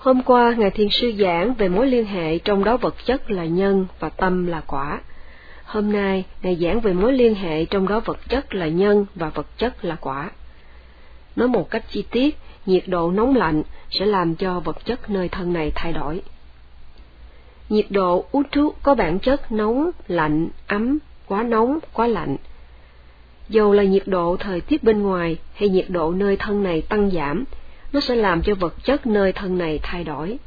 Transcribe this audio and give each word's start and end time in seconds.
Hôm 0.00 0.22
qua, 0.22 0.54
Ngài 0.58 0.70
Thiền 0.70 0.88
Sư 0.90 1.12
giảng 1.18 1.54
về 1.54 1.68
mối 1.68 1.86
liên 1.86 2.06
hệ 2.06 2.38
trong 2.38 2.64
đó 2.64 2.76
vật 2.76 2.94
chất 3.04 3.30
là 3.30 3.44
nhân 3.44 3.86
và 3.98 4.08
tâm 4.08 4.46
là 4.46 4.60
quả. 4.60 5.00
Hôm 5.64 5.92
nay, 5.92 6.24
Ngài 6.42 6.56
giảng 6.56 6.80
về 6.80 6.92
mối 6.92 7.12
liên 7.12 7.34
hệ 7.34 7.64
trong 7.64 7.88
đó 7.88 8.00
vật 8.00 8.18
chất 8.28 8.54
là 8.54 8.68
nhân 8.68 9.06
và 9.14 9.28
vật 9.28 9.46
chất 9.58 9.84
là 9.84 9.96
quả. 10.00 10.30
Nói 11.36 11.48
một 11.48 11.70
cách 11.70 11.84
chi 11.90 12.04
tiết, 12.10 12.38
nhiệt 12.66 12.82
độ 12.86 13.10
nóng 13.10 13.36
lạnh 13.36 13.62
sẽ 13.90 14.06
làm 14.06 14.34
cho 14.34 14.60
vật 14.60 14.84
chất 14.84 15.10
nơi 15.10 15.28
thân 15.28 15.52
này 15.52 15.72
thay 15.74 15.92
đổi. 15.92 16.22
Nhiệt 17.68 17.86
độ 17.90 18.24
Utu 18.36 18.72
có 18.82 18.94
bản 18.94 19.18
chất 19.18 19.52
nóng, 19.52 19.90
lạnh, 20.08 20.48
ấm, 20.66 20.98
quá 21.26 21.42
nóng, 21.42 21.78
quá 21.92 22.06
lạnh. 22.06 22.36
Dầu 23.48 23.72
là 23.72 23.82
nhiệt 23.82 24.02
độ 24.06 24.36
thời 24.36 24.60
tiết 24.60 24.82
bên 24.82 25.02
ngoài 25.02 25.38
hay 25.54 25.68
nhiệt 25.68 25.86
độ 25.88 26.12
nơi 26.12 26.36
thân 26.36 26.62
này 26.62 26.82
tăng 26.82 27.10
giảm, 27.10 27.44
nó 27.92 28.00
sẽ 28.00 28.14
làm 28.14 28.42
cho 28.42 28.54
vật 28.54 28.74
chất 28.84 29.06
nơi 29.06 29.32
thân 29.32 29.58
này 29.58 29.80
thay 29.82 30.04
đổi. 30.04 30.38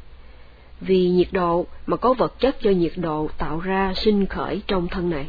Vì 0.80 1.08
nhiệt 1.08 1.28
độ 1.32 1.66
mà 1.86 1.96
có 1.96 2.14
vật 2.14 2.40
chất 2.40 2.60
do 2.62 2.70
nhiệt 2.70 2.92
độ 2.96 3.28
tạo 3.38 3.60
ra 3.60 3.92
sinh 3.96 4.26
khởi 4.26 4.62
trong 4.66 4.88
thân 4.88 5.10
này. 5.10 5.26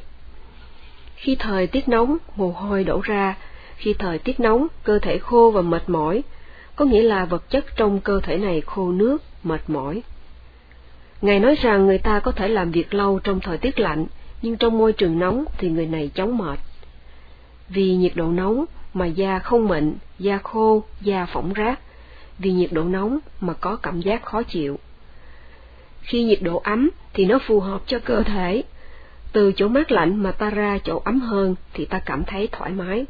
Khi 1.16 1.36
thời 1.36 1.67
tiết 1.67 1.88
nóng, 1.88 2.17
mồ 2.36 2.52
hôi 2.52 2.84
đổ 2.84 3.02
ra, 3.03 3.36
khi 3.75 3.94
thời 3.94 4.20
tiết 4.20 4.39
nóng, 4.39 4.67
cơ 4.84 4.99
thể 4.99 5.17
khô 5.17 5.52
và 5.52 5.62
mệt 5.62 5.89
mỏi, 5.89 6.23
có 6.75 6.86
nghĩa 6.86 7.02
là 7.02 7.25
vật 7.25 7.49
chất 7.49 7.66
trong 7.75 7.99
cơ 7.99 8.20
thể 8.23 8.38
này 8.38 8.61
khô 8.61 8.91
nước, 8.91 9.23
mệt 9.44 9.61
mỏi. 9.67 10.02
Ngài 11.22 11.39
nói 11.39 11.55
rằng 11.55 11.86
người 11.86 11.97
ta 11.97 12.20
có 12.20 12.31
thể 12.31 12.47
làm 12.47 12.72
việc 12.72 12.94
lâu 12.94 13.20
trong 13.20 13.39
thời 13.39 13.58
tiết 13.58 13.80
lạnh, 13.80 14.05
nhưng 14.41 14.58
trong 14.58 14.77
môi 14.77 14.94
trường 14.94 15.20
nóng 15.20 15.45
thì 15.58 15.70
người 15.70 15.86
này 15.88 16.11
chóng 16.16 16.38
mệt. 16.38 16.59
Vì 17.70 17.95
nhiệt 17.95 18.11
độ 18.16 18.27
nóng 18.27 18.66
mà 18.94 19.05
da 19.05 19.39
không 19.39 19.67
mịn, 19.67 19.94
da 20.20 20.38
khô, 20.44 20.84
da 21.02 21.25
phỏng 21.25 21.53
rác, 21.53 21.80
vì 22.39 22.52
nhiệt 22.52 22.71
độ 22.71 22.84
nóng 22.84 23.20
mà 23.41 23.53
có 23.53 23.75
cảm 23.75 24.02
giác 24.02 24.25
khó 24.25 24.44
chịu. 24.44 24.80
Khi 26.02 26.23
nhiệt 26.23 26.39
độ 26.41 26.58
ấm 26.58 26.89
thì 27.14 27.25
nó 27.25 27.39
phù 27.39 27.59
hợp 27.59 27.81
cho 27.88 28.00
cơ 28.00 28.23
thể. 28.23 28.64
Từ 29.31 29.52
chỗ 29.55 29.67
mát 29.67 29.91
lạnh 29.91 30.23
mà 30.23 30.31
ta 30.31 30.50
ra 30.50 30.80
chỗ 30.83 31.02
ấm 31.06 31.19
hơn 31.19 31.56
thì 31.73 31.86
ta 31.86 32.00
cảm 32.00 32.23
thấy 32.23 32.47
thoải 32.52 32.72
mái. 32.72 33.06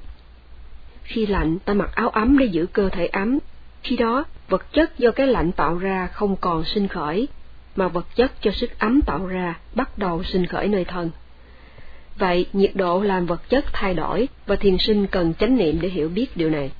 Khi 1.04 1.26
lạnh 1.26 1.60
ta 1.60 1.74
mặc 1.74 1.90
áo 1.96 2.10
ấm 2.10 2.38
để 2.38 2.46
giữ 2.46 2.66
cơ 2.66 2.90
thể 2.90 3.06
ấm. 3.06 3.40
Khi 3.84 3.96
đó, 3.96 4.24
vật 4.50 4.74
chất 4.74 4.98
do 4.98 5.12
cái 5.12 5.28
lạnh 5.28 5.52
tạo 5.52 5.78
ra 5.78 6.08
không 6.08 6.36
còn 6.36 6.64
sinh 6.64 6.88
khởi, 6.88 7.28
mà 7.76 7.88
vật 7.88 8.06
chất 8.16 8.32
cho 8.42 8.52
sức 8.52 8.80
ấm 8.80 9.02
tạo 9.02 9.28
ra 9.28 9.60
bắt 9.76 9.98
đầu 9.98 10.24
sinh 10.24 10.46
khởi 10.46 10.68
nơi 10.68 10.86
thân. 10.86 11.12
Vậy, 12.18 12.46
nhiệt 12.54 12.72
độ 12.76 13.02
làm 13.02 13.26
vật 13.26 13.50
chất 13.50 13.66
thay 13.74 13.94
đổi, 13.94 14.28
và 14.46 14.56
thiền 14.56 14.78
sinh 14.78 15.08
cần 15.08 15.34
chánh 15.34 15.58
niệm 15.58 15.78
để 15.82 15.90
hiểu 15.90 16.10
biết 16.10 16.38
điều 16.38 16.50
này. 16.50 16.72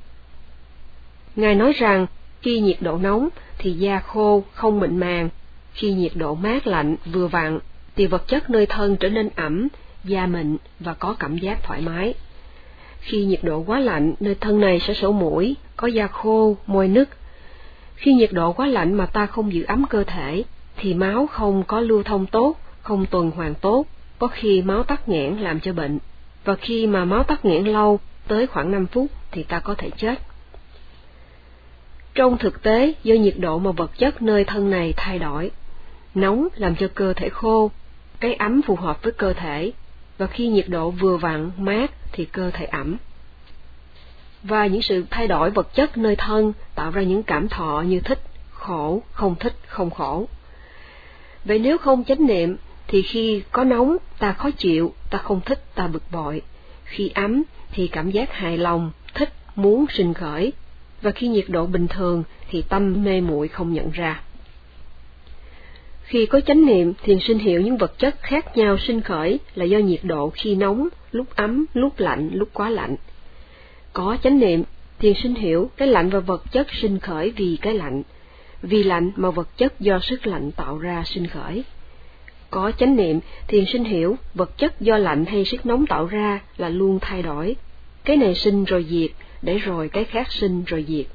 Ngài 1.36 1.56
nói 1.56 1.74
rằng, 1.74 2.08
khi 2.46 2.60
nhiệt 2.60 2.78
độ 2.82 2.98
nóng 2.98 3.30
thì 3.58 3.72
da 3.72 4.00
khô, 4.00 4.44
không 4.54 4.80
mịn 4.80 4.98
màng, 4.98 5.30
khi 5.74 5.94
nhiệt 5.94 6.12
độ 6.16 6.36
mát 6.36 6.68
lạnh 6.68 6.96
vừa 7.14 7.28
vặn 7.28 7.60
thì 7.96 8.08
vật 8.08 8.28
chất 8.28 8.50
nơi 8.50 8.66
thân 8.66 8.98
trở 8.98 9.10
nên 9.10 9.30
ẩm, 9.36 9.68
da 10.04 10.26
mịn 10.26 10.58
và 10.80 10.94
có 10.94 11.16
cảm 11.20 11.38
giác 11.38 11.64
thoải 11.64 11.82
mái. 11.82 12.14
Khi 13.00 13.26
nhiệt 13.26 13.40
độ 13.44 13.64
quá 13.64 13.80
lạnh, 13.80 14.14
nơi 14.20 14.36
thân 14.36 14.60
này 14.60 14.80
sẽ 14.80 14.94
sổ 14.94 15.12
mũi, 15.12 15.56
có 15.78 15.88
da 15.88 16.08
khô, 16.08 16.58
môi 16.68 16.88
nứt. 16.88 17.10
Khi 17.96 18.14
nhiệt 18.14 18.32
độ 18.32 18.54
quá 18.54 18.68
lạnh 18.68 18.94
mà 18.94 19.06
ta 19.06 19.26
không 19.26 19.54
giữ 19.54 19.64
ấm 19.64 19.86
cơ 19.90 20.04
thể, 20.04 20.44
thì 20.78 20.94
máu 20.94 21.28
không 21.28 21.64
có 21.64 21.80
lưu 21.80 22.04
thông 22.04 22.26
tốt, 22.26 22.56
không 22.82 23.06
tuần 23.06 23.32
hoàn 23.32 23.56
tốt, 23.56 23.86
có 24.20 24.28
khi 24.28 24.62
máu 24.62 24.84
tắc 24.84 25.10
nghẽn 25.10 25.38
làm 25.38 25.60
cho 25.60 25.74
bệnh. 25.74 26.00
Và 26.44 26.56
khi 26.56 26.88
mà 26.88 27.06
máu 27.06 27.24
tắc 27.24 27.46
nghẽn 27.46 27.66
lâu, 27.66 28.00
tới 28.28 28.48
khoảng 28.48 28.72
5 28.72 28.88
phút, 28.88 29.08
thì 29.32 29.44
ta 29.44 29.60
có 29.60 29.76
thể 29.78 29.90
chết. 29.98 30.22
Trong 32.16 32.38
thực 32.38 32.64
tế, 32.64 32.94
do 33.04 33.16
nhiệt 33.16 33.36
độ 33.38 33.60
mà 33.60 33.72
vật 33.72 33.92
chất 33.98 34.22
nơi 34.22 34.44
thân 34.44 34.70
này 34.70 34.94
thay 34.98 35.20
đổi, 35.20 35.52
nóng 36.16 36.48
làm 36.56 36.76
cho 36.76 36.88
cơ 36.96 37.14
thể 37.14 37.30
khô, 37.30 37.72
cái 38.20 38.34
ấm 38.34 38.62
phù 38.62 38.76
hợp 38.76 39.04
với 39.04 39.12
cơ 39.12 39.34
thể, 39.34 39.72
và 40.18 40.28
khi 40.28 40.48
nhiệt 40.48 40.70
độ 40.70 40.92
vừa 40.92 41.18
vặn, 41.18 41.52
mát 41.58 41.92
thì 42.12 42.26
cơ 42.26 42.52
thể 42.52 42.66
ẩm. 42.66 42.98
Và 44.44 44.66
những 44.66 44.82
sự 44.82 45.06
thay 45.10 45.28
đổi 45.28 45.50
vật 45.50 45.76
chất 45.76 45.98
nơi 45.98 46.16
thân 46.16 46.54
tạo 46.76 46.92
ra 46.92 47.02
những 47.02 47.24
cảm 47.24 47.48
thọ 47.50 47.84
như 47.88 48.00
thích, 48.00 48.22
khổ, 48.52 49.02
không 49.12 49.36
thích, 49.36 49.56
không 49.68 49.90
khổ. 49.90 50.28
Vậy 51.46 51.60
nếu 51.60 51.78
không 51.78 52.04
chánh 52.04 52.28
niệm, 52.28 52.58
thì 52.88 53.02
khi 53.02 53.44
có 53.52 53.64
nóng, 53.64 53.98
ta 54.20 54.34
khó 54.34 54.52
chịu, 54.52 54.94
ta 55.10 55.18
không 55.18 55.42
thích, 55.46 55.76
ta 55.76 55.88
bực 55.88 56.04
bội. 56.12 56.42
Khi 56.84 57.12
ấm, 57.16 57.44
thì 57.72 57.88
cảm 57.88 58.12
giác 58.12 58.34
hài 58.34 58.58
lòng, 58.58 58.92
thích, 59.14 59.34
muốn 59.56 59.86
sinh 59.90 60.14
khởi. 60.14 60.54
Và 61.06 61.12
khi 61.12 61.28
nhiệt 61.28 61.46
độ 61.48 61.66
bình 61.66 61.88
thường, 61.88 62.24
thì 62.50 62.62
tâm 62.62 63.04
mê 63.04 63.22
muội 63.22 63.48
không 63.48 63.74
nhận 63.74 63.92
ra. 63.92 64.22
Khi 66.04 66.26
có 66.26 66.42
chánh 66.42 66.66
niệm, 66.66 66.94
thiền 67.04 67.20
sinh 67.20 67.40
hiểu 67.40 67.62
những 67.62 67.78
vật 67.78 68.00
chất 68.00 68.16
khác 68.22 68.58
nhau 68.58 68.78
sinh 68.78 69.02
khởi 69.02 69.40
là 69.56 69.66
do 69.66 69.78
nhiệt 69.78 70.00
độ 70.04 70.30
khi 70.30 70.56
nóng, 70.56 70.88
lúc 71.12 71.36
ấm, 71.36 71.66
lúc 71.74 72.00
lạnh, 72.00 72.30
lúc 72.34 72.50
quá 72.54 72.70
lạnh. 72.70 72.96
Có 73.94 74.18
chánh 74.24 74.40
niệm, 74.40 74.64
thiền 75.00 75.14
sinh 75.24 75.36
hiểu 75.36 75.70
cái 75.78 75.88
lạnh 75.88 76.10
và 76.10 76.20
vật 76.20 76.44
chất 76.52 76.68
sinh 76.82 77.00
khởi 77.00 77.30
vì 77.30 77.58
cái 77.62 77.74
lạnh, 77.74 78.04
vì 78.62 78.84
lạnh 78.84 79.12
mà 79.16 79.30
vật 79.30 79.58
chất 79.58 79.80
do 79.80 80.00
sức 80.00 80.28
lạnh 80.28 80.52
tạo 80.52 80.78
ra 80.78 81.04
sinh 81.06 81.28
khởi. 81.28 81.64
Có 82.50 82.72
chánh 82.80 82.96
niệm, 82.96 83.20
thiền 83.48 83.66
sinh 83.66 83.84
hiểu 83.84 84.18
vật 84.34 84.58
chất 84.58 84.82
do 84.82 84.98
lạnh 84.98 85.26
hay 85.26 85.46
sức 85.46 85.66
nóng 85.66 85.86
tạo 85.88 86.06
ra 86.06 86.40
là 86.58 86.70
luôn 86.70 87.00
thay 87.02 87.22
đổi. 87.22 87.56
Cái 88.04 88.18
này 88.18 88.36
sinh 88.36 88.64
rồi 88.66 88.86
diệt, 88.90 89.12
để 89.42 89.58
rồi 89.58 89.90
cái 89.90 90.04
khác 90.04 90.32
sinh 90.32 90.64
rồi 90.64 90.86
diệt. 90.88 91.06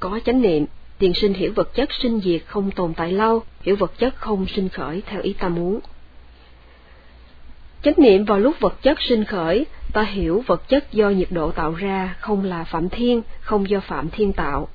Có 0.00 0.20
chánh 0.24 0.42
niệm, 0.42 0.66
thiền 0.98 1.12
sinh 1.14 1.34
hiểu 1.34 1.52
vật 1.54 1.74
chất 1.74 1.88
sinh 1.92 2.20
diệt 2.20 2.42
không 2.46 2.70
tồn 2.70 2.94
tại 2.94 3.12
lâu, 3.12 3.42
hiểu 3.62 3.76
vật 3.76 3.92
chất 3.98 4.16
không 4.16 4.46
sinh 4.46 4.68
khởi 4.68 5.02
theo 5.06 5.20
ý 5.20 5.32
ta 5.32 5.48
muốn. 5.48 5.80
Chánh 7.82 7.94
niệm 7.96 8.24
vào 8.24 8.38
lúc 8.38 8.60
vật 8.60 8.82
chất 8.82 9.00
sinh 9.00 9.24
khởi, 9.24 9.66
ta 9.92 10.02
hiểu 10.02 10.42
vật 10.46 10.68
chất 10.68 10.92
do 10.92 11.10
nhiệt 11.10 11.28
độ 11.30 11.50
tạo 11.50 11.74
ra 11.74 12.16
không 12.20 12.44
là 12.44 12.64
phạm 12.64 12.88
thiên, 12.88 13.22
không 13.40 13.70
do 13.70 13.80
phạm 13.80 14.08
thiên 14.10 14.32
tạo, 14.32 14.68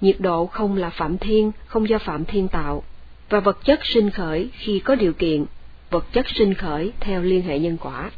nhiệt 0.00 0.16
độ 0.18 0.46
không 0.46 0.76
là 0.76 0.90
phạm 0.90 1.18
thiên, 1.18 1.52
không 1.66 1.88
do 1.88 1.98
phạm 1.98 2.24
thiên 2.24 2.48
tạo, 2.48 2.82
và 3.28 3.40
vật 3.40 3.64
chất 3.64 3.80
sinh 3.86 4.10
khởi 4.10 4.50
khi 4.52 4.80
có 4.80 4.94
điều 4.94 5.12
kiện, 5.12 5.44
vật 5.90 6.06
chất 6.12 6.26
sinh 6.28 6.54
khởi 6.54 6.92
theo 7.00 7.22
liên 7.22 7.42
hệ 7.42 7.58
nhân 7.58 7.76
quả. 7.80 8.10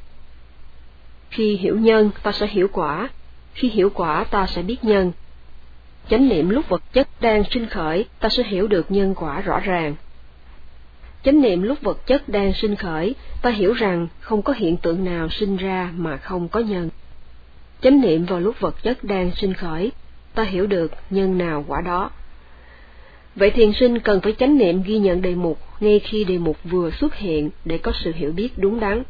Khi 1.31 1.57
hiểu 1.57 1.79
nhân, 1.79 2.11
ta 2.23 2.33
sẽ 2.33 2.47
hiểu 2.47 2.69
quả, 2.73 3.09
khi 3.55 3.69
hiểu 3.69 3.91
quả 3.95 4.25
ta 4.25 4.47
sẽ 4.47 4.63
biết 4.63 4.85
nhân. 4.85 5.13
Chánh 6.11 6.29
niệm 6.29 6.49
lúc 6.49 6.69
vật 6.69 6.83
chất 6.93 7.09
đang 7.21 7.45
sinh 7.51 7.67
khởi, 7.67 8.05
ta 8.21 8.29
sẽ 8.29 8.43
hiểu 8.43 8.67
được 8.67 8.91
nhân 8.91 9.15
quả 9.15 9.41
rõ 9.41 9.61
ràng. 9.61 9.95
Chánh 11.25 11.41
niệm 11.43 11.63
lúc 11.63 11.83
vật 11.83 12.07
chất 12.07 12.29
đang 12.29 12.53
sinh 12.53 12.77
khởi, 12.77 13.15
ta 13.43 13.51
hiểu 13.51 13.73
rằng 13.73 14.09
không 14.21 14.43
có 14.43 14.53
hiện 14.53 14.77
tượng 14.77 15.05
nào 15.05 15.29
sinh 15.29 15.57
ra 15.57 15.93
mà 15.97 16.17
không 16.17 16.49
có 16.49 16.61
nhân. 16.61 16.89
Chánh 17.83 18.01
niệm 18.01 18.25
vào 18.25 18.41
lúc 18.41 18.61
vật 18.61 18.83
chất 18.83 19.05
đang 19.05 19.31
sinh 19.37 19.55
khởi, 19.55 19.93
ta 20.35 20.43
hiểu 20.43 20.67
được 20.67 20.93
nhân 21.11 21.39
nào 21.39 21.65
quả 21.69 21.81
đó. 21.81 22.11
Vậy 23.37 23.51
thiền 23.51 23.73
sinh 23.73 23.99
cần 23.99 24.21
phải 24.21 24.33
chánh 24.39 24.59
niệm 24.59 24.83
ghi 24.83 24.99
nhận 24.99 25.23
đề 25.23 25.35
mục 25.35 25.59
ngay 25.81 25.99
khi 25.99 26.25
đề 26.25 26.39
mục 26.39 26.57
vừa 26.65 26.91
xuất 26.91 27.15
hiện 27.15 27.51
để 27.65 27.79
có 27.79 27.93
sự 28.05 28.13
hiểu 28.15 28.33
biết 28.33 28.59
đúng 28.59 28.81
đắn. 28.81 29.03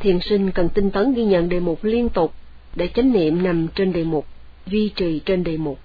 Thiền 0.00 0.20
sinh 0.20 0.50
cần 0.50 0.68
tinh 0.68 0.90
tấn 0.90 1.14
ghi 1.14 1.24
nhận 1.24 1.48
đề 1.48 1.60
mục 1.60 1.84
liên 1.84 2.08
tục 2.08 2.34
để 2.76 2.88
chánh 2.94 3.12
niệm 3.12 3.42
nằm 3.42 3.68
trên 3.74 3.92
đề 3.92 4.04
mục, 4.04 4.26
duy 4.66 4.92
trì 4.96 5.18
trên 5.18 5.44
đề 5.44 5.56
mục. 5.56 5.78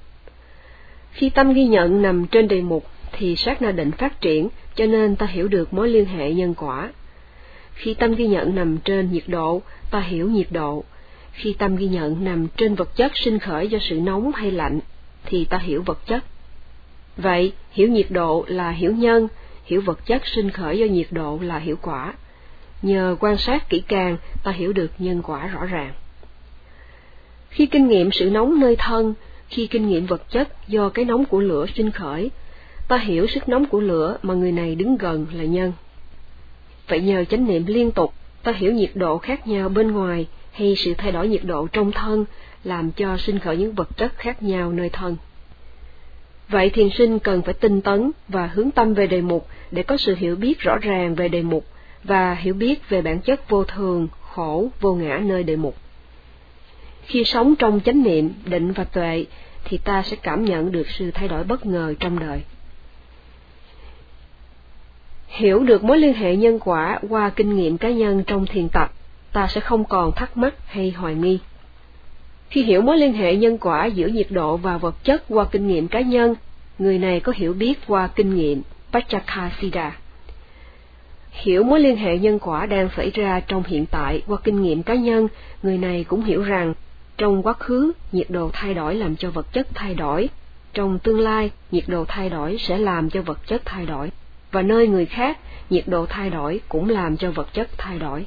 Khi 1.11 1.29
tâm 1.29 1.53
ghi 1.53 1.65
nhận 1.65 2.01
nằm 2.01 2.25
trên 2.27 2.47
đề 2.47 2.61
mục 2.61 2.85
thì 3.11 3.35
sát 3.35 3.61
na 3.61 3.71
định 3.71 3.91
phát 3.91 4.21
triển, 4.21 4.49
cho 4.75 4.85
nên 4.85 5.15
ta 5.15 5.25
hiểu 5.25 5.47
được 5.47 5.73
mối 5.73 5.89
liên 5.89 6.05
hệ 6.05 6.33
nhân 6.33 6.53
quả. 6.57 6.91
Khi 7.73 7.93
tâm 7.93 8.15
ghi 8.15 8.27
nhận 8.27 8.55
nằm 8.55 8.77
trên 8.77 9.11
nhiệt 9.11 9.23
độ, 9.27 9.61
ta 9.91 9.99
hiểu 9.99 10.29
nhiệt 10.29 10.47
độ, 10.51 10.83
khi 11.31 11.53
tâm 11.53 11.75
ghi 11.75 11.87
nhận 11.87 12.23
nằm 12.23 12.47
trên 12.57 12.75
vật 12.75 12.95
chất 12.95 13.11
sinh 13.17 13.39
khởi 13.39 13.67
do 13.67 13.79
sự 13.81 13.99
nóng 13.99 14.31
hay 14.33 14.51
lạnh, 14.51 14.79
thì 15.25 15.45
ta 15.45 15.57
hiểu 15.57 15.83
vật 15.85 16.07
chất. 16.07 16.23
Vậy, 17.17 17.53
hiểu 17.71 17.87
nhiệt 17.87 18.07
độ 18.09 18.45
là 18.47 18.71
hiểu 18.71 18.91
nhân, 18.91 19.27
hiểu 19.65 19.81
vật 19.81 20.05
chất 20.05 20.27
sinh 20.27 20.51
khởi 20.51 20.79
do 20.79 20.85
nhiệt 20.85 21.07
độ 21.11 21.39
là 21.41 21.57
hiểu 21.57 21.75
quả. 21.81 22.13
Nhờ 22.81 23.15
quan 23.19 23.37
sát 23.37 23.69
kỹ 23.69 23.83
càng, 23.87 24.17
ta 24.43 24.51
hiểu 24.51 24.73
được 24.73 24.91
nhân 24.97 25.21
quả 25.21 25.47
rõ 25.47 25.65
ràng. 25.65 25.93
Khi 27.57 27.65
kinh 27.65 27.87
nghiệm 27.87 28.11
sự 28.11 28.29
nóng 28.29 28.59
nơi 28.59 28.75
thân, 28.75 29.13
khi 29.49 29.67
kinh 29.67 29.87
nghiệm 29.87 30.05
vật 30.05 30.29
chất 30.29 30.67
do 30.67 30.89
cái 30.89 31.05
nóng 31.05 31.25
của 31.25 31.39
lửa 31.39 31.65
sinh 31.75 31.91
khởi, 31.91 32.31
ta 32.87 32.97
hiểu 32.97 33.27
sức 33.27 33.49
nóng 33.49 33.65
của 33.65 33.79
lửa 33.79 34.17
mà 34.23 34.33
người 34.33 34.51
này 34.51 34.75
đứng 34.75 34.97
gần 34.97 35.25
là 35.33 35.43
nhân. 35.43 35.73
Vậy 36.87 37.01
nhờ 37.01 37.25
chánh 37.25 37.47
niệm 37.47 37.65
liên 37.67 37.91
tục, 37.91 38.13
ta 38.43 38.51
hiểu 38.51 38.73
nhiệt 38.73 38.89
độ 38.95 39.17
khác 39.17 39.47
nhau 39.47 39.69
bên 39.69 39.91
ngoài 39.91 40.27
hay 40.51 40.75
sự 40.75 40.93
thay 40.97 41.11
đổi 41.11 41.27
nhiệt 41.27 41.43
độ 41.43 41.67
trong 41.67 41.91
thân 41.91 42.25
làm 42.63 42.91
cho 42.91 43.17
sinh 43.17 43.39
khởi 43.39 43.57
những 43.57 43.73
vật 43.73 43.97
chất 43.97 44.17
khác 44.17 44.43
nhau 44.43 44.71
nơi 44.71 44.89
thân. 44.89 45.17
Vậy 46.49 46.69
thiền 46.69 46.89
sinh 46.97 47.19
cần 47.19 47.41
phải 47.41 47.53
tinh 47.53 47.81
tấn 47.81 48.11
và 48.27 48.47
hướng 48.47 48.71
tâm 48.71 48.93
về 48.93 49.07
đề 49.07 49.21
mục 49.21 49.47
để 49.71 49.83
có 49.83 49.97
sự 49.97 50.15
hiểu 50.15 50.35
biết 50.35 50.59
rõ 50.59 50.77
ràng 50.77 51.15
về 51.15 51.27
đề 51.27 51.41
mục 51.41 51.65
và 52.03 52.33
hiểu 52.33 52.53
biết 52.53 52.89
về 52.89 53.01
bản 53.01 53.19
chất 53.19 53.49
vô 53.49 53.63
thường, 53.63 54.07
khổ, 54.21 54.69
vô 54.81 54.93
ngã 54.93 55.21
nơi 55.23 55.43
đề 55.43 55.55
mục. 55.55 55.75
Khi 57.07 57.23
sống 57.23 57.55
trong 57.55 57.79
chánh 57.85 58.03
niệm, 58.03 58.33
định 58.45 58.71
và 58.71 58.83
tuệ 58.83 59.25
thì 59.65 59.77
ta 59.77 60.03
sẽ 60.03 60.17
cảm 60.21 60.45
nhận 60.45 60.71
được 60.71 60.89
sự 60.89 61.11
thay 61.11 61.27
đổi 61.27 61.43
bất 61.43 61.65
ngờ 61.65 61.93
trong 61.99 62.19
đời. 62.19 62.41
Hiểu 65.27 65.59
được 65.59 65.83
mối 65.83 65.99
liên 65.99 66.13
hệ 66.13 66.35
nhân 66.35 66.59
quả 66.59 66.99
qua 67.09 67.29
kinh 67.29 67.55
nghiệm 67.55 67.77
cá 67.77 67.89
nhân 67.89 68.23
trong 68.27 68.45
thiền 68.45 68.69
tập, 68.69 68.93
ta 69.33 69.47
sẽ 69.47 69.61
không 69.61 69.85
còn 69.85 70.11
thắc 70.11 70.37
mắc 70.37 70.53
hay 70.65 70.91
hoài 70.91 71.15
nghi. 71.15 71.39
Khi 72.49 72.63
hiểu 72.63 72.81
mối 72.81 72.97
liên 72.97 73.13
hệ 73.13 73.35
nhân 73.35 73.57
quả 73.57 73.85
giữa 73.85 74.07
nhiệt 74.07 74.27
độ 74.29 74.57
và 74.57 74.77
vật 74.77 75.03
chất 75.03 75.23
qua 75.29 75.45
kinh 75.51 75.67
nghiệm 75.67 75.87
cá 75.87 76.01
nhân, 76.01 76.35
người 76.79 76.99
này 76.99 77.19
có 77.19 77.33
hiểu 77.35 77.53
biết 77.53 77.79
qua 77.87 78.07
kinh 78.07 78.35
nghiệm 78.35 78.61
pachakasida 78.91 79.97
Hiểu 81.31 81.63
mối 81.63 81.79
liên 81.79 81.97
hệ 81.97 82.17
nhân 82.17 82.39
quả 82.39 82.65
đang 82.65 82.89
xảy 82.97 83.11
ra 83.13 83.39
trong 83.39 83.63
hiện 83.67 83.85
tại 83.85 84.21
qua 84.27 84.37
kinh 84.43 84.61
nghiệm 84.61 84.83
cá 84.83 84.95
nhân, 84.95 85.27
người 85.63 85.77
này 85.77 86.03
cũng 86.03 86.23
hiểu 86.23 86.43
rằng 86.43 86.73
trong 87.17 87.43
quá 87.43 87.53
khứ 87.53 87.91
nhiệt 88.11 88.29
độ 88.29 88.49
thay 88.53 88.73
đổi 88.73 88.95
làm 88.95 89.15
cho 89.15 89.31
vật 89.31 89.53
chất 89.53 89.67
thay 89.73 89.93
đổi, 89.95 90.29
trong 90.73 90.99
tương 90.99 91.19
lai 91.19 91.51
nhiệt 91.71 91.83
độ 91.87 92.05
thay 92.07 92.29
đổi 92.29 92.57
sẽ 92.59 92.77
làm 92.77 93.09
cho 93.09 93.21
vật 93.21 93.47
chất 93.47 93.61
thay 93.65 93.85
đổi, 93.85 94.11
và 94.51 94.61
nơi 94.61 94.87
người 94.87 95.05
khác 95.05 95.37
nhiệt 95.69 95.83
độ 95.87 96.05
thay 96.05 96.29
đổi 96.29 96.61
cũng 96.69 96.89
làm 96.89 97.17
cho 97.17 97.31
vật 97.31 97.53
chất 97.53 97.69
thay 97.77 97.99
đổi. 97.99 98.25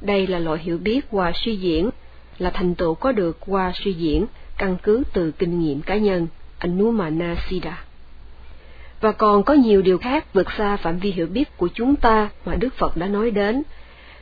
Đây 0.00 0.26
là 0.26 0.38
loại 0.38 0.58
hiểu 0.62 0.78
biết 0.78 1.00
qua 1.10 1.32
suy 1.34 1.56
diễn, 1.56 1.90
là 2.38 2.50
thành 2.50 2.74
tựu 2.74 2.94
có 2.94 3.12
được 3.12 3.38
qua 3.40 3.72
suy 3.74 3.92
diễn, 3.92 4.26
căn 4.58 4.76
cứ 4.82 5.02
từ 5.12 5.30
kinh 5.30 5.60
nghiệm 5.60 5.82
cá 5.82 5.96
nhân, 5.96 6.26
Anumana 6.58 7.36
Siddha. 7.48 7.84
Và 9.00 9.12
còn 9.12 9.42
có 9.42 9.54
nhiều 9.54 9.82
điều 9.82 9.98
khác 9.98 10.34
vượt 10.34 10.46
xa 10.58 10.76
phạm 10.76 10.98
vi 10.98 11.10
hiểu 11.10 11.26
biết 11.26 11.56
của 11.56 11.68
chúng 11.74 11.96
ta 11.96 12.28
mà 12.44 12.54
Đức 12.54 12.74
Phật 12.74 12.96
đã 12.96 13.06
nói 13.06 13.30
đến. 13.30 13.62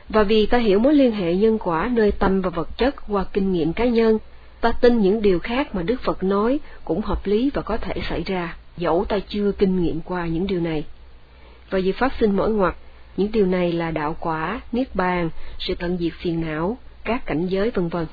Và 0.09 0.23
vì 0.23 0.45
ta 0.45 0.57
hiểu 0.57 0.79
mối 0.79 0.93
liên 0.93 1.11
hệ 1.11 1.35
nhân 1.35 1.57
quả 1.59 1.89
nơi 1.93 2.11
tâm 2.11 2.41
và 2.41 2.49
vật 2.49 2.77
chất 2.77 2.95
qua 3.07 3.25
kinh 3.33 3.53
nghiệm 3.53 3.73
cá 3.73 3.85
nhân, 3.85 4.19
ta 4.61 4.71
tin 4.71 4.99
những 4.99 5.21
điều 5.21 5.39
khác 5.39 5.75
mà 5.75 5.83
Đức 5.83 6.01
Phật 6.01 6.23
nói 6.23 6.59
cũng 6.85 7.01
hợp 7.01 7.27
lý 7.27 7.49
và 7.53 7.61
có 7.61 7.77
thể 7.77 7.93
xảy 8.09 8.23
ra, 8.23 8.55
dẫu 8.77 9.05
ta 9.09 9.19
chưa 9.27 9.51
kinh 9.51 9.83
nghiệm 9.83 10.01
qua 10.01 10.27
những 10.27 10.47
điều 10.47 10.61
này. 10.61 10.83
Và 11.69 11.79
vì 11.83 11.91
phát 11.91 12.13
sinh 12.19 12.35
mỗi 12.35 12.51
ngoặt, 12.51 12.75
những 13.17 13.31
điều 13.31 13.45
này 13.45 13.71
là 13.71 13.91
đạo 13.91 14.15
quả, 14.19 14.61
niết 14.71 14.95
bàn, 14.95 15.29
sự 15.59 15.75
tận 15.75 15.97
diệt 15.97 16.13
phiền 16.13 16.41
não, 16.41 16.77
các 17.03 17.25
cảnh 17.25 17.47
giới 17.47 17.71
vân 17.71 17.87
vân. 17.87 18.05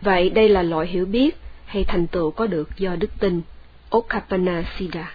Vậy 0.00 0.30
đây 0.30 0.48
là 0.48 0.62
loại 0.62 0.86
hiểu 0.86 1.06
biết 1.06 1.36
hay 1.64 1.84
thành 1.84 2.06
tựu 2.06 2.30
có 2.30 2.46
được 2.46 2.68
do 2.76 2.96
đức 2.96 3.10
tin, 3.20 3.42
Okapana 3.90 4.64
Siddha. 4.78 5.14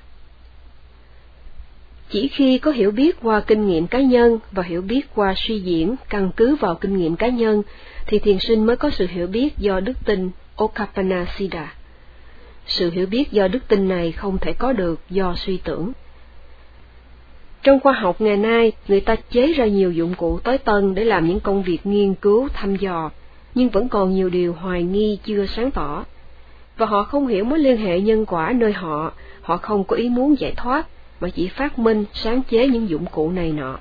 Chỉ 2.09 2.27
khi 2.27 2.59
có 2.59 2.71
hiểu 2.71 2.91
biết 2.91 3.17
qua 3.21 3.39
kinh 3.39 3.67
nghiệm 3.67 3.87
cá 3.87 4.01
nhân 4.01 4.39
và 4.51 4.63
hiểu 4.63 4.81
biết 4.81 5.01
qua 5.15 5.33
suy 5.37 5.59
diễn 5.59 5.95
căn 6.09 6.31
cứ 6.37 6.55
vào 6.55 6.75
kinh 6.75 6.97
nghiệm 6.97 7.15
cá 7.15 7.27
nhân, 7.27 7.63
thì 8.05 8.19
thiền 8.19 8.39
sinh 8.39 8.65
mới 8.65 8.75
có 8.75 8.89
sự 8.89 9.07
hiểu 9.09 9.27
biết 9.27 9.57
do 9.57 9.79
đức 9.79 9.93
tin 10.05 10.29
Okapana 10.55 11.25
Siddha. 11.37 11.73
Sự 12.67 12.91
hiểu 12.91 13.05
biết 13.05 13.31
do 13.31 13.47
đức 13.47 13.67
tin 13.67 13.87
này 13.87 14.11
không 14.11 14.37
thể 14.37 14.53
có 14.53 14.73
được 14.73 14.99
do 15.09 15.35
suy 15.35 15.57
tưởng. 15.57 15.91
Trong 17.63 17.79
khoa 17.79 17.93
học 17.93 18.21
ngày 18.21 18.37
nay, 18.37 18.71
người 18.87 19.01
ta 19.01 19.15
chế 19.15 19.53
ra 19.53 19.65
nhiều 19.65 19.91
dụng 19.91 20.13
cụ 20.17 20.39
tối 20.39 20.57
tân 20.57 20.95
để 20.95 21.03
làm 21.03 21.27
những 21.27 21.39
công 21.39 21.63
việc 21.63 21.85
nghiên 21.85 22.13
cứu, 22.13 22.47
thăm 22.53 22.75
dò, 22.75 23.09
nhưng 23.55 23.69
vẫn 23.69 23.89
còn 23.89 24.13
nhiều 24.13 24.29
điều 24.29 24.53
hoài 24.53 24.83
nghi 24.83 25.19
chưa 25.23 25.45
sáng 25.45 25.71
tỏ. 25.71 26.05
Và 26.77 26.85
họ 26.85 27.03
không 27.03 27.27
hiểu 27.27 27.43
mối 27.43 27.59
liên 27.59 27.77
hệ 27.77 28.01
nhân 28.01 28.25
quả 28.25 28.53
nơi 28.55 28.73
họ, 28.73 29.13
họ 29.41 29.57
không 29.57 29.83
có 29.83 29.95
ý 29.95 30.09
muốn 30.09 30.39
giải 30.39 30.53
thoát, 30.57 30.87
mà 31.19 31.29
chỉ 31.29 31.47
phát 31.47 31.79
minh, 31.79 32.05
sáng 32.13 32.41
chế 32.43 32.67
những 32.67 32.89
dụng 32.89 33.05
cụ 33.05 33.31
này 33.31 33.51
nọ. 33.51 33.79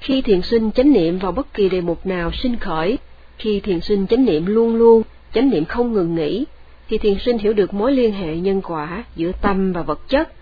Khi 0.00 0.22
thiền 0.22 0.42
sinh 0.42 0.70
chánh 0.70 0.92
niệm 0.92 1.18
vào 1.18 1.32
bất 1.32 1.54
kỳ 1.54 1.68
đề 1.68 1.80
mục 1.80 2.06
nào 2.06 2.32
sinh 2.32 2.56
khởi, 2.56 2.98
khi 3.38 3.60
thiền 3.60 3.80
sinh 3.80 4.06
chánh 4.06 4.24
niệm 4.24 4.46
luôn 4.46 4.76
luôn, 4.76 5.02
chánh 5.32 5.50
niệm 5.50 5.64
không 5.64 5.92
ngừng 5.92 6.14
nghỉ, 6.14 6.44
thì 6.88 6.98
thiền 6.98 7.18
sinh 7.18 7.38
hiểu 7.38 7.52
được 7.52 7.74
mối 7.74 7.92
liên 7.92 8.12
hệ 8.12 8.36
nhân 8.36 8.62
quả 8.62 9.04
giữa 9.16 9.32
tâm 9.42 9.72
và 9.72 9.82
vật 9.82 10.00
chất, 10.08 10.32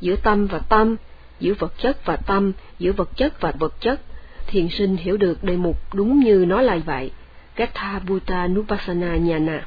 giữa 0.00 0.16
tâm 0.16 0.46
và 0.46 0.58
tâm, 0.58 0.96
giữa 1.40 1.54
vật 1.58 1.72
chất 1.78 2.04
và 2.04 2.16
tâm, 2.16 2.52
giữa 2.78 2.92
vật 2.92 3.16
chất 3.16 3.40
và 3.40 3.52
vật 3.58 3.80
chất. 3.80 4.00
Thiền 4.46 4.68
sinh 4.68 4.96
hiểu 4.96 5.16
được 5.16 5.44
đề 5.44 5.56
mục 5.56 5.94
đúng 5.94 6.20
như 6.20 6.44
nó 6.48 6.60
là 6.60 6.78
vậy. 6.86 7.10
Gatha 7.56 7.98
Bhuta 8.06 8.46
Nupassana 8.46 9.16
Nhana. 9.16 9.66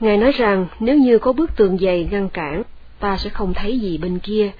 Ngài 0.00 0.16
nói 0.16 0.32
rằng 0.32 0.66
nếu 0.80 0.98
như 0.98 1.18
có 1.18 1.32
bức 1.32 1.56
tường 1.56 1.78
dày 1.78 2.08
ngăn 2.10 2.28
cản, 2.28 2.62
ta 3.00 3.16
sẽ 3.16 3.30
không 3.30 3.54
thấy 3.54 3.80
gì 3.80 3.98
bên 3.98 4.18
kia. 4.18 4.50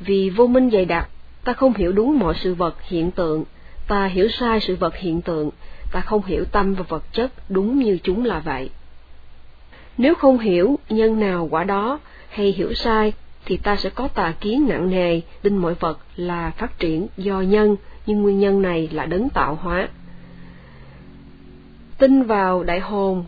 Vì 0.00 0.30
vô 0.30 0.46
minh 0.46 0.70
dày 0.70 0.84
đặc, 0.84 1.08
ta 1.44 1.52
không 1.52 1.74
hiểu 1.74 1.92
đúng 1.92 2.18
mọi 2.18 2.34
sự 2.34 2.54
vật 2.54 2.82
hiện 2.82 3.10
tượng, 3.10 3.44
ta 3.88 4.06
hiểu 4.06 4.28
sai 4.28 4.60
sự 4.60 4.76
vật 4.76 4.96
hiện 4.96 5.22
tượng, 5.22 5.50
ta 5.92 6.00
không 6.00 6.24
hiểu 6.24 6.44
tâm 6.44 6.74
và 6.74 6.82
vật 6.88 7.04
chất 7.12 7.32
đúng 7.48 7.78
như 7.78 7.98
chúng 8.02 8.24
là 8.24 8.40
vậy. 8.40 8.70
Nếu 9.98 10.14
không 10.14 10.38
hiểu 10.38 10.78
nhân 10.88 11.20
nào 11.20 11.48
quả 11.50 11.64
đó, 11.64 12.00
hay 12.28 12.52
hiểu 12.52 12.74
sai, 12.74 13.12
thì 13.44 13.56
ta 13.56 13.76
sẽ 13.76 13.90
có 13.90 14.08
tà 14.08 14.34
kiến 14.40 14.68
nặng 14.68 14.90
nề, 14.90 15.20
tin 15.42 15.56
mọi 15.56 15.74
vật 15.74 15.98
là 16.16 16.50
phát 16.50 16.78
triển 16.78 17.06
do 17.16 17.40
nhân, 17.40 17.76
nhưng 18.06 18.22
nguyên 18.22 18.40
nhân 18.40 18.62
này 18.62 18.88
là 18.92 19.06
đấng 19.06 19.28
tạo 19.28 19.54
hóa. 19.62 19.88
Tin 21.98 22.22
vào 22.22 22.62
đại 22.62 22.80
hồn, 22.80 23.24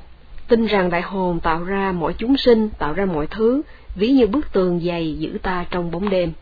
tin 0.49 0.67
rằng 0.67 0.91
đại 0.91 1.03
hồn 1.03 1.41
tạo 1.41 1.64
ra 1.64 1.93
mọi 1.93 2.14
chúng 2.19 2.37
sinh, 2.37 2.69
tạo 2.79 2.93
ra 2.93 3.05
mọi 3.05 3.26
thứ, 3.26 3.62
ví 3.96 4.08
như 4.08 4.26
bức 4.26 4.52
tường 4.52 4.81
dày 4.81 5.16
giữ 5.19 5.38
ta 5.43 5.66
trong 5.70 5.90
bóng 5.90 6.10
đêm. 6.10 6.32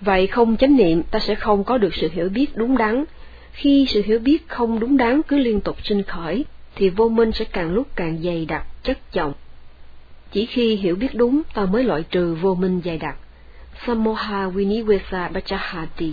Vậy 0.00 0.26
không 0.26 0.56
chánh 0.56 0.76
niệm 0.76 1.02
ta 1.02 1.18
sẽ 1.18 1.34
không 1.34 1.64
có 1.64 1.78
được 1.78 1.94
sự 1.94 2.10
hiểu 2.12 2.28
biết 2.28 2.56
đúng 2.56 2.76
đắn. 2.76 3.04
Khi 3.52 3.86
sự 3.88 4.02
hiểu 4.02 4.18
biết 4.18 4.48
không 4.48 4.80
đúng 4.80 4.96
đắn 4.96 5.22
cứ 5.22 5.38
liên 5.38 5.60
tục 5.60 5.76
sinh 5.84 6.02
khởi, 6.02 6.44
thì 6.76 6.88
vô 6.88 7.08
minh 7.08 7.32
sẽ 7.32 7.44
càng 7.44 7.72
lúc 7.72 7.86
càng 7.96 8.18
dày 8.22 8.46
đặc, 8.46 8.66
chất 8.82 8.98
chồng. 9.12 9.32
Chỉ 10.32 10.46
khi 10.46 10.76
hiểu 10.76 10.96
biết 10.96 11.14
đúng 11.14 11.42
ta 11.54 11.64
mới 11.64 11.84
loại 11.84 12.02
trừ 12.10 12.34
vô 12.34 12.54
minh 12.54 12.80
dày 12.84 12.98
đặc. 12.98 13.16
Samoha 13.86 14.48
Viniwesa 14.48 15.32
Bachahati 15.32 16.12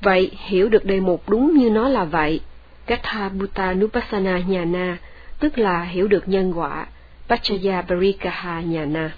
Vậy, 0.00 0.30
hiểu 0.46 0.68
được 0.68 0.84
đề 0.84 1.00
mục 1.00 1.28
đúng 1.28 1.58
như 1.58 1.70
nó 1.70 1.88
là 1.88 2.04
vậy, 2.04 2.40
Gatha 2.86 3.28
Buta 3.28 3.74
Nupassana 3.74 4.38
Nhana, 4.38 4.98
tức 5.38 5.58
là 5.58 5.82
hiểu 5.82 6.08
được 6.08 6.28
nhân 6.28 6.52
quả, 6.56 6.86
Pachaya 7.32 7.82
Parikaha 7.82 8.60
Nhana. 8.60 9.14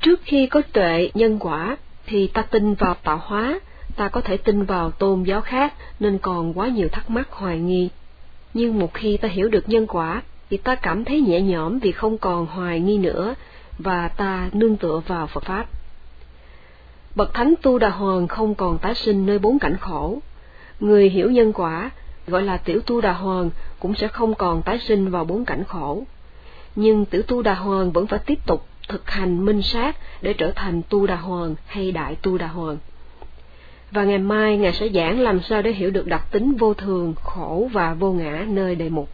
Trước 0.00 0.20
khi 0.24 0.46
có 0.46 0.62
tuệ 0.72 1.10
nhân 1.14 1.38
quả, 1.38 1.76
thì 2.06 2.26
ta 2.26 2.42
tin 2.42 2.74
vào 2.74 2.94
tạo 3.02 3.20
hóa, 3.22 3.60
ta 3.96 4.08
có 4.08 4.20
thể 4.20 4.36
tin 4.36 4.64
vào 4.64 4.90
tôn 4.90 5.22
giáo 5.22 5.40
khác 5.40 5.74
nên 6.00 6.18
còn 6.18 6.58
quá 6.58 6.68
nhiều 6.68 6.88
thắc 6.88 7.10
mắc 7.10 7.32
hoài 7.32 7.58
nghi. 7.58 7.88
Nhưng 8.54 8.78
một 8.78 8.94
khi 8.94 9.16
ta 9.16 9.28
hiểu 9.28 9.48
được 9.48 9.68
nhân 9.68 9.86
quả, 9.86 10.22
thì 10.50 10.56
ta 10.56 10.74
cảm 10.74 11.04
thấy 11.04 11.20
nhẹ 11.20 11.40
nhõm 11.40 11.78
vì 11.78 11.92
không 11.92 12.18
còn 12.18 12.46
hoài 12.46 12.80
nghi 12.80 12.98
nữa, 12.98 13.34
và 13.78 14.08
ta 14.08 14.50
nương 14.52 14.76
tựa 14.76 15.00
vào 15.06 15.26
Phật 15.26 15.44
Pháp. 15.44 15.66
Bậc 17.14 17.34
Thánh 17.34 17.54
Tu 17.62 17.78
Đà 17.78 17.90
Hoàng 17.90 18.28
không 18.28 18.54
còn 18.54 18.78
tái 18.78 18.94
sinh 18.94 19.26
nơi 19.26 19.38
bốn 19.38 19.58
cảnh 19.58 19.76
khổ. 19.80 20.18
Người 20.80 21.10
hiểu 21.10 21.30
nhân 21.30 21.52
quả, 21.52 21.90
gọi 22.26 22.42
là 22.42 22.56
tiểu 22.56 22.80
Tu 22.86 23.00
Đà 23.00 23.12
Hoàng, 23.12 23.50
cũng 23.78 23.94
sẽ 23.94 24.08
không 24.08 24.34
còn 24.34 24.62
tái 24.62 24.78
sinh 24.78 25.10
vào 25.10 25.24
bốn 25.24 25.44
cảnh 25.44 25.64
khổ. 25.64 26.04
Nhưng 26.76 27.04
tiểu 27.04 27.22
Tu 27.22 27.42
Đà 27.42 27.54
Hoàng 27.54 27.92
vẫn 27.92 28.06
phải 28.06 28.18
tiếp 28.26 28.46
tục 28.46 28.66
thực 28.88 29.10
hành 29.10 29.44
minh 29.44 29.62
sát 29.62 29.96
để 30.22 30.32
trở 30.32 30.52
thành 30.54 30.82
Tu 30.88 31.06
Đà 31.06 31.16
Hoàng 31.16 31.54
hay 31.66 31.92
Đại 31.92 32.16
Tu 32.22 32.38
Đà 32.38 32.46
Hoàng. 32.46 32.78
Và 33.90 34.04
ngày 34.04 34.18
mai 34.18 34.56
Ngài 34.56 34.72
sẽ 34.72 34.88
giảng 34.94 35.20
làm 35.20 35.40
sao 35.40 35.62
để 35.62 35.72
hiểu 35.72 35.90
được 35.90 36.06
đặc 36.06 36.26
tính 36.30 36.56
vô 36.58 36.74
thường, 36.74 37.14
khổ 37.22 37.68
và 37.72 37.94
vô 37.94 38.12
ngã 38.12 38.44
nơi 38.48 38.74
đề 38.74 38.88
mục. 38.88 39.08